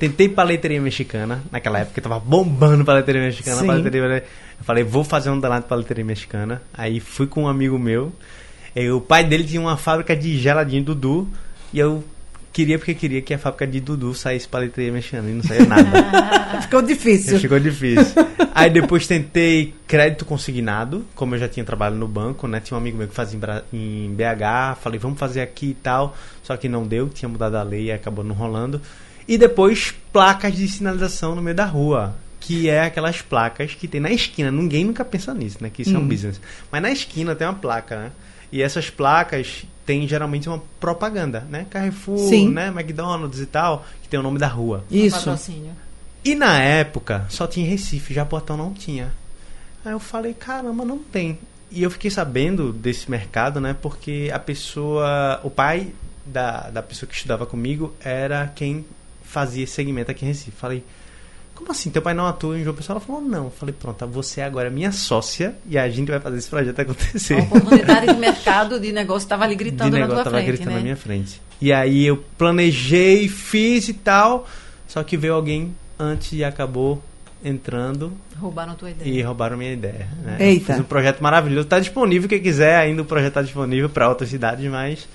[0.00, 3.60] Tentei paleteria mexicana, naquela época tava bombando paleteria mexicana.
[3.60, 3.66] Sim.
[3.66, 6.62] Paleteria, eu falei, vou fazer um danado de paleteria mexicana.
[6.72, 8.10] Aí fui com um amigo meu.
[8.74, 11.28] E o pai dele tinha uma fábrica de geladinho Dudu.
[11.70, 12.02] E eu
[12.50, 15.28] queria porque queria que a fábrica de Dudu saísse paleteria mexicana.
[15.28, 16.62] E não saía nada.
[16.64, 17.38] Ficou difícil.
[17.38, 18.26] Ficou difícil.
[18.54, 22.58] Aí depois tentei crédito consignado, como eu já tinha trabalhado no banco, né?
[22.58, 23.38] Tinha um amigo meu que fazia
[23.70, 26.16] em BH, falei, vamos fazer aqui e tal.
[26.42, 28.80] Só que não deu, tinha mudado a lei e acabou não rolando.
[29.26, 32.14] E depois placas de sinalização no meio da rua.
[32.40, 34.50] Que é aquelas placas que tem na esquina.
[34.50, 35.70] Ninguém nunca pensa nisso, né?
[35.70, 36.40] Que isso é um business.
[36.72, 38.12] Mas na esquina tem uma placa, né?
[38.50, 41.66] E essas placas têm geralmente uma propaganda, né?
[41.68, 42.48] Carrefour, Sim.
[42.48, 42.68] né?
[42.68, 44.84] McDonald's e tal, que tem o nome da rua.
[44.90, 45.30] Isso.
[46.24, 49.12] E na época só tinha Recife, Japotão não tinha.
[49.84, 51.38] Aí eu falei, caramba, não tem.
[51.70, 53.74] E eu fiquei sabendo desse mercado, né?
[53.80, 55.92] Porque a pessoa, o pai
[56.26, 58.84] da, da pessoa que estudava comigo era quem
[59.30, 60.50] fazia esse segmento aqui em Recife.
[60.50, 60.82] Falei,
[61.54, 61.90] como assim?
[61.90, 62.94] Teu pai não atua em João Pessoa?
[62.96, 63.50] Ela falou, não.
[63.50, 67.34] Falei, pronto, você agora é minha sócia e a gente vai fazer esse projeto acontecer.
[67.34, 70.56] A oportunidade de mercado, de negócio, estava ali gritando de na negócio tua tava frente,
[70.56, 70.76] gritando né?
[70.76, 71.40] na minha frente.
[71.60, 74.48] E aí eu planejei, fiz e tal,
[74.88, 77.02] só que veio alguém antes e acabou
[77.44, 79.08] entrando Roubaram tua ideia.
[79.08, 80.08] e roubaram minha ideia.
[80.24, 80.36] Né?
[80.40, 80.72] Eita.
[80.72, 81.64] Fiz um projeto maravilhoso.
[81.64, 85.06] Está disponível, quem quiser, ainda o projeto está disponível para outras cidades, mas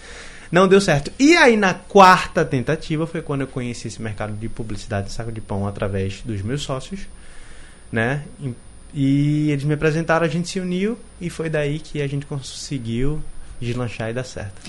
[0.56, 1.12] não deu certo.
[1.20, 5.30] E aí, na quarta tentativa, foi quando eu conheci esse mercado de publicidade de saco
[5.30, 7.02] de pão através dos meus sócios,
[7.92, 8.24] né?
[8.40, 8.54] E,
[8.94, 13.22] e eles me apresentaram, a gente se uniu e foi daí que a gente conseguiu
[13.60, 14.62] deslanchar e dar certo.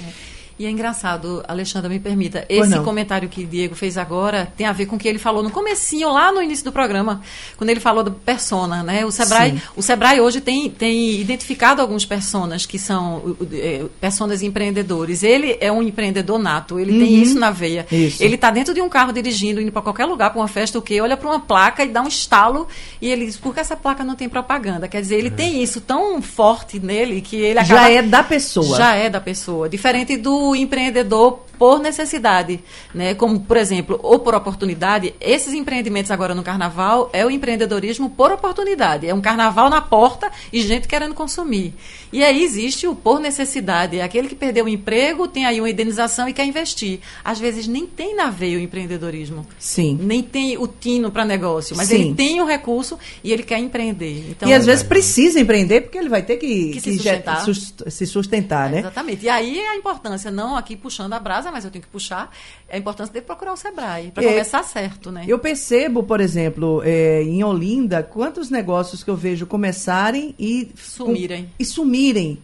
[0.58, 4.86] E é engraçado, Alexandra, me permita, esse comentário que Diego fez agora tem a ver
[4.86, 7.20] com o que ele falou no comecinho, lá no início do programa,
[7.58, 9.04] quando ele falou do persona, né?
[9.04, 9.60] O Sebrae, Sim.
[9.76, 15.22] o Sebrae hoje tem, tem identificado alguns personas que são eh, personas empreendedores.
[15.22, 17.86] Ele é um empreendedor nato, ele tem isso na veia.
[17.92, 17.98] Uhum.
[17.98, 18.22] Isso.
[18.22, 20.82] Ele está dentro de um carro dirigindo, indo para qualquer lugar, para uma festa, o
[20.82, 21.02] quê?
[21.02, 22.66] Olha para uma placa e dá um estalo
[23.00, 24.88] e ele diz, por que essa placa não tem propaganda?
[24.88, 27.82] Quer dizer, ele tem isso tão forte nele que ele acaba...
[27.82, 28.76] Já é da pessoa.
[28.78, 29.68] Já é da pessoa.
[29.68, 32.60] Diferente do empreendedor por necessidade.
[32.94, 33.14] Né?
[33.14, 38.32] Como, por exemplo, ou por oportunidade, esses empreendimentos agora no carnaval é o empreendedorismo por
[38.32, 39.06] oportunidade.
[39.08, 41.74] É um carnaval na porta e gente querendo consumir.
[42.12, 43.98] E aí existe o por necessidade.
[43.98, 47.00] É aquele que perdeu o emprego, tem aí uma indenização e quer investir.
[47.24, 49.46] Às vezes nem tem na veia o empreendedorismo.
[49.58, 49.98] Sim.
[50.00, 51.94] Nem tem o tino para negócio, mas Sim.
[51.96, 54.30] ele tem o recurso e ele quer empreender.
[54.30, 57.44] Então, e às vezes precisa empreender porque ele vai ter que, Que se ge- sustentar.
[57.44, 58.78] sus- se sustentar, né?
[58.80, 59.24] Exatamente.
[59.24, 62.30] E aí a importância, não aqui puxando a brasa, mas eu tenho que puxar,
[62.68, 64.28] é a importância de procurar o Sebrae, para É.
[64.28, 65.24] começar certo, né?
[65.26, 71.44] Eu percebo, por exemplo, é, em Olinda, quantos negócios que eu vejo começarem e Sumirem.
[71.44, 72.38] com- e sumirem.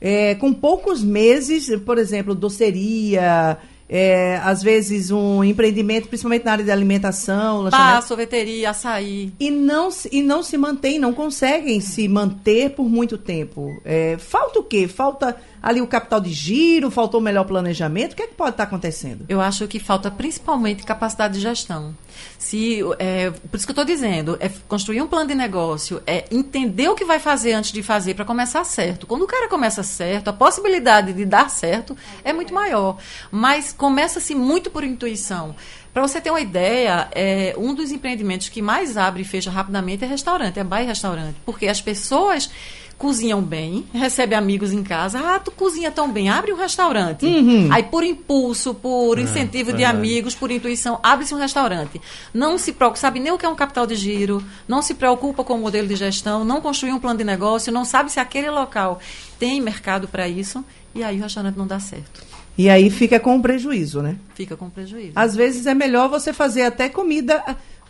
[0.00, 3.56] É, com poucos meses, por exemplo, doceria,
[3.88, 9.32] é, às vezes um empreendimento, principalmente na área de alimentação, lanchonete, sorveteria, açaí.
[9.38, 13.80] e não, se- e não se mantém, não conseguem se manter por muito tempo.
[13.84, 14.86] É, falta o quê?
[14.88, 18.12] Falta ali o capital de giro, faltou melhor planejamento?
[18.12, 19.24] O que é que pode estar acontecendo?
[19.28, 21.94] Eu acho que falta principalmente capacidade de gestão.
[22.38, 26.24] Se, é, por isso que eu estou dizendo, é construir um plano de negócio, é
[26.30, 29.06] entender o que vai fazer antes de fazer para começar certo.
[29.06, 32.98] Quando o cara começa certo, a possibilidade de dar certo é muito maior.
[33.30, 35.54] Mas começa-se muito por intuição.
[35.96, 40.04] Para você ter uma ideia, é, um dos empreendimentos que mais abre e fecha rapidamente
[40.04, 41.36] é restaurante, é bar e restaurante.
[41.44, 42.50] Porque as pessoas
[42.98, 45.18] cozinham bem, recebem amigos em casa.
[45.18, 47.26] Ah, tu cozinha tão bem, abre um restaurante.
[47.70, 49.96] Aí, por impulso, por incentivo de verdade.
[49.96, 52.00] amigos, por intuição, abre-se um restaurante.
[52.32, 55.44] Não se preocupa, sabe nem o que é um capital de giro, não se preocupa
[55.44, 58.50] com o modelo de gestão, não construi um plano de negócio, não sabe se aquele
[58.50, 58.98] local
[59.38, 62.24] tem mercado para isso, e aí o restaurante não dá certo.
[62.58, 64.16] E aí fica com prejuízo, né?
[64.34, 65.12] Fica com prejuízo.
[65.14, 67.42] Às vezes é melhor você fazer até comida,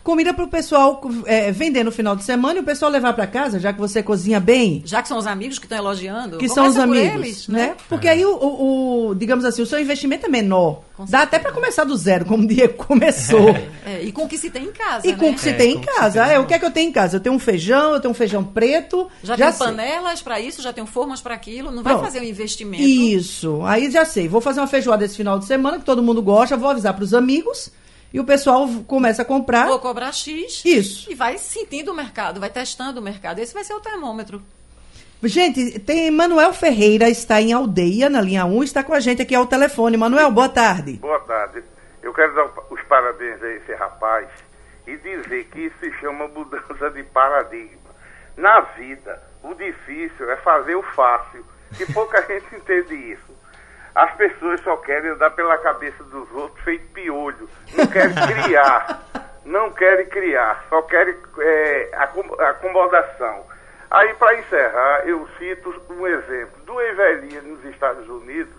[0.07, 3.27] comida para o pessoal é, vender no final de semana e o pessoal levar para
[3.27, 4.81] casa, já que você cozinha bem.
[4.85, 7.47] Já que são os amigos que estão elogiando, Que são os começa por amigos, eles,
[7.49, 7.75] né?
[7.89, 10.81] Porque aí o, o- o- digamos assim, o seu investimento é menor.
[10.95, 13.49] Com Dá até para começar do zero, como o Diego começou.
[13.85, 15.31] É, e com o que se tem em casa, E com né?
[15.31, 16.23] o que se É, tem em com casa.
[16.23, 16.33] tem.
[16.35, 17.17] É, o que é que eu tenho em casa?
[17.17, 19.09] Eu tenho um feijão, eu tenho um feijão preto.
[19.21, 19.67] Já, tem sei.
[19.67, 22.05] panelas para isso, já tem formas para aquilo, não vai Pronto.
[22.05, 22.81] fazer um investimento.
[22.81, 23.61] Isso.
[23.65, 24.29] Aí já sei.
[24.29, 27.03] Vou fazer uma feijoada esse final de semana, que todo mundo gosta, vou avisar para
[27.03, 27.69] os amigos
[28.13, 29.67] e o pessoal começa a comprar.
[29.67, 31.11] Vou cobrar X Isso.
[31.11, 33.39] e vai sentindo o mercado, vai testando o mercado.
[33.39, 34.41] Esse vai ser o termômetro.
[35.23, 39.33] Gente, tem Manuel Ferreira, está em Aldeia, na linha 1, está com a gente aqui
[39.33, 39.97] ao telefone.
[39.97, 40.93] Manuel, boa tarde.
[40.93, 41.63] Boa tarde.
[42.03, 44.27] Eu quero dar os parabéns a esse rapaz
[44.85, 47.87] e dizer que isso se chama mudança de paradigma.
[48.37, 51.43] Na vida, o difícil é fazer o fácil,
[51.79, 53.36] e pouca gente entende isso.
[53.97, 59.01] As pessoas só querem andar pela cabeça dos outros feito piolho, não querem criar,
[59.43, 63.43] não querem criar, só querem é, acom- acomodação.
[63.89, 66.61] Aí, para encerrar, eu cito um exemplo.
[66.63, 68.53] Duas velhinhas nos Estados Unidos,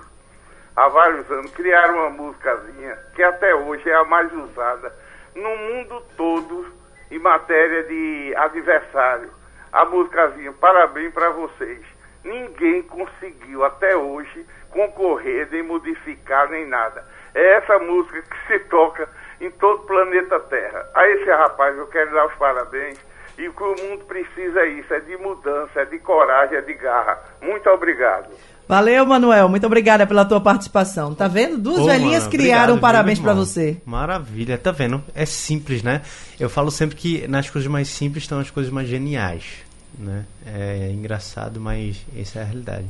[0.75, 4.93] há vários anos, criaram uma musicazinha que até hoje é a mais usada
[5.37, 6.67] no mundo todo
[7.13, 9.31] em matéria de adversário.
[9.73, 11.81] A musicazinha Parabéns para vocês.
[12.25, 17.05] Ninguém conseguiu até hoje concorrer, nem modificar, nem nada.
[17.35, 19.09] É essa música que se toca
[19.41, 20.87] em todo o planeta Terra.
[20.95, 22.99] A esse rapaz eu quero dar os parabéns.
[23.39, 26.61] E o que o mundo precisa é isso, é de mudança, é de coragem, é
[26.61, 27.23] de garra.
[27.41, 28.29] Muito obrigado.
[28.67, 29.49] Valeu, Manuel.
[29.49, 31.15] Muito obrigada pela tua participação.
[31.15, 31.57] Tá vendo?
[31.57, 33.81] Duas Ô, velhinhas mano, criaram obrigado, parabéns para você.
[33.87, 35.03] Maravilha, tá vendo?
[35.15, 36.03] É simples, né?
[36.39, 39.65] Eu falo sempre que nas coisas mais simples estão as coisas mais geniais,
[39.97, 40.27] né?
[40.45, 42.87] É engraçado, mas essa é a realidade.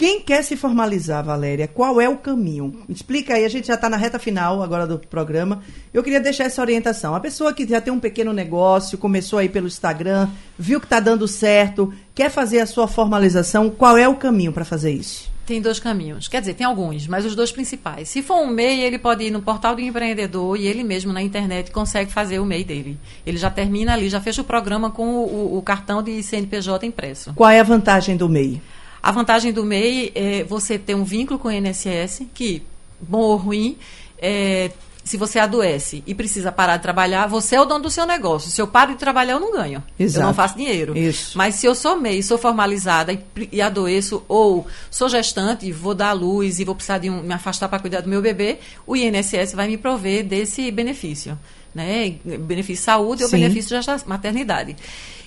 [0.00, 2.72] Quem quer se formalizar, Valéria, qual é o caminho?
[2.88, 5.62] Explica aí, a gente já está na reta final agora do programa.
[5.92, 7.14] Eu queria deixar essa orientação.
[7.14, 10.26] A pessoa que já tem um pequeno negócio, começou aí pelo Instagram,
[10.58, 14.64] viu que está dando certo, quer fazer a sua formalização, qual é o caminho para
[14.64, 15.30] fazer isso?
[15.44, 16.28] Tem dois caminhos.
[16.28, 18.08] Quer dizer, tem alguns, mas os dois principais.
[18.08, 21.20] Se for um MEI, ele pode ir no portal do empreendedor e ele mesmo na
[21.20, 22.98] internet consegue fazer o MEI dele.
[23.26, 27.34] Ele já termina ali, já fecha o programa com o, o cartão de CNPJ impresso.
[27.34, 28.62] Qual é a vantagem do MEI?
[29.02, 32.62] A vantagem do MEI é você ter um vínculo com o INSS, que,
[33.00, 33.78] bom ou ruim,
[34.18, 34.70] é,
[35.02, 38.50] se você adoece e precisa parar de trabalhar, você é o dono do seu negócio.
[38.50, 39.82] Se eu paro de trabalhar, eu não ganho.
[39.98, 40.22] Exato.
[40.22, 40.96] Eu não faço dinheiro.
[40.96, 41.36] Isso.
[41.36, 43.20] Mas se eu sou MEI, sou formalizada e,
[43.50, 47.68] e adoeço, ou sou gestante, vou dar luz e vou precisar de um, me afastar
[47.68, 51.38] para cuidar do meu bebê, o INSS vai me prover desse benefício.
[51.74, 52.16] Né?
[52.24, 53.38] Benefício de saúde ou Sim.
[53.38, 54.76] benefício de maternidade.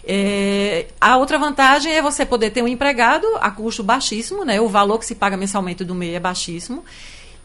[0.05, 4.59] É, a outra vantagem é você poder ter um empregado a custo baixíssimo, né?
[4.59, 6.83] O valor que se paga mensalmente do MEI é baixíssimo.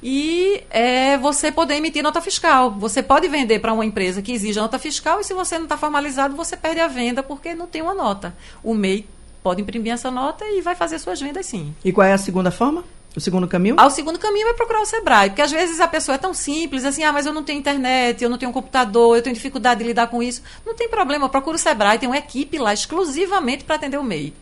[0.02, 2.70] E é você poder emitir nota fiscal.
[2.72, 5.76] Você pode vender para uma empresa que exige nota fiscal e se você não está
[5.76, 8.34] formalizado, você perde a venda porque não tem uma nota.
[8.62, 9.06] O MEI
[9.42, 11.74] pode imprimir essa nota e vai fazer suas vendas sim.
[11.84, 12.84] E qual é a segunda forma?
[13.16, 13.74] O segundo caminho?
[13.78, 16.84] Ao segundo caminho é procurar o Sebrae, porque às vezes a pessoa é tão simples,
[16.84, 19.86] assim, ah, mas eu não tenho internet, eu não tenho computador, eu tenho dificuldade de
[19.86, 20.42] lidar com isso.
[20.64, 24.32] Não tem problema, procura o Sebrae, tem uma equipe lá exclusivamente para atender o MEI.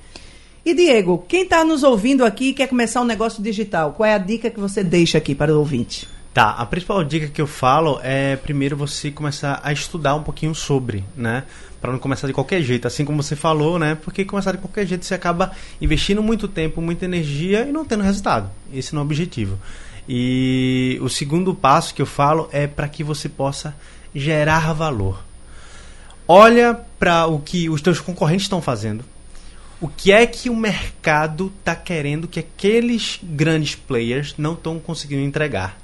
[0.65, 4.15] E Diego, quem está nos ouvindo aqui e quer começar um negócio digital, qual é
[4.15, 6.09] a dica que você deixa aqui para o ouvinte?
[6.35, 10.55] Tá, a principal dica que eu falo é primeiro você começar a estudar um pouquinho
[10.55, 11.45] sobre, né?
[11.81, 13.95] Para não começar de qualquer jeito, assim como você falou, né?
[13.95, 18.03] Porque começar de qualquer jeito você acaba investindo muito tempo, muita energia e não tendo
[18.03, 18.51] resultado.
[18.73, 19.59] Esse não é o objetivo.
[20.09, 23.75] E o segundo passo que eu falo é para que você possa
[24.15, 25.23] gerar valor.
[26.27, 29.05] Olha para o que os teus concorrentes estão fazendo.
[29.81, 35.23] O que é que o mercado está querendo que aqueles grandes players não estão conseguindo
[35.23, 35.79] entregar?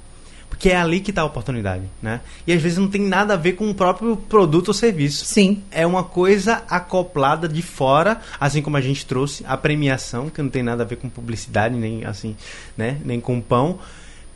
[0.63, 2.21] Porque é ali que está a oportunidade, né?
[2.47, 5.25] E às vezes não tem nada a ver com o próprio produto ou serviço.
[5.25, 5.61] Sim.
[5.69, 10.49] É uma coisa acoplada de fora, assim como a gente trouxe a premiação, que não
[10.49, 12.33] tem nada a ver com publicidade, nem assim,
[12.77, 12.97] né?
[13.03, 13.77] Nem com pão,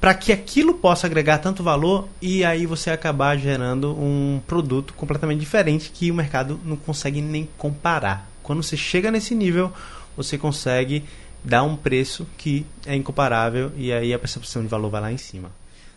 [0.02, 5.40] para que aquilo possa agregar tanto valor e aí você acabar gerando um produto completamente
[5.40, 8.30] diferente que o mercado não consegue nem comparar.
[8.44, 9.72] Quando você chega nesse nível,
[10.18, 11.06] você consegue
[11.42, 15.18] dar um preço que é incomparável e aí a percepção de valor vai lá em
[15.18, 15.50] cima.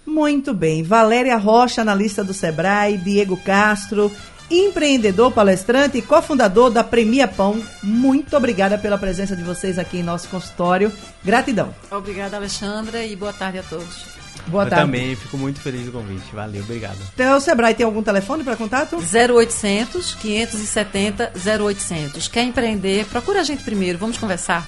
[0.04, 0.82] Muito bem.
[0.82, 4.10] Valéria Rocha, analista do Sebrae, Diego Castro,
[4.50, 7.62] empreendedor, palestrante e cofundador da Premia Pão.
[7.82, 10.92] Muito obrigada pela presença de vocês aqui em nosso consultório.
[11.24, 11.74] Gratidão.
[11.90, 14.04] Obrigada, Alexandra, e boa tarde a todos.
[14.46, 14.84] Boa Eu tarde.
[14.86, 16.24] também fico muito feliz do convite.
[16.32, 16.96] Valeu, obrigado.
[17.14, 18.96] Então, o Sebrae tem algum telefone para contato?
[18.96, 21.32] 0800 570
[21.62, 22.26] 0800.
[22.26, 23.04] Quer empreender?
[23.06, 24.66] Procura a gente primeiro, vamos conversar.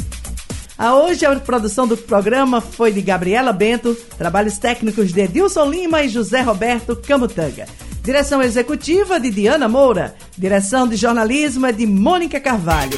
[0.77, 6.03] A hoje a produção do programa foi de Gabriela Bento, trabalhos técnicos de Edilson Lima
[6.03, 7.65] e José Roberto Camutanga.
[8.01, 10.15] Direção executiva de Diana Moura.
[10.37, 12.97] Direção de jornalismo é de Mônica Carvalho.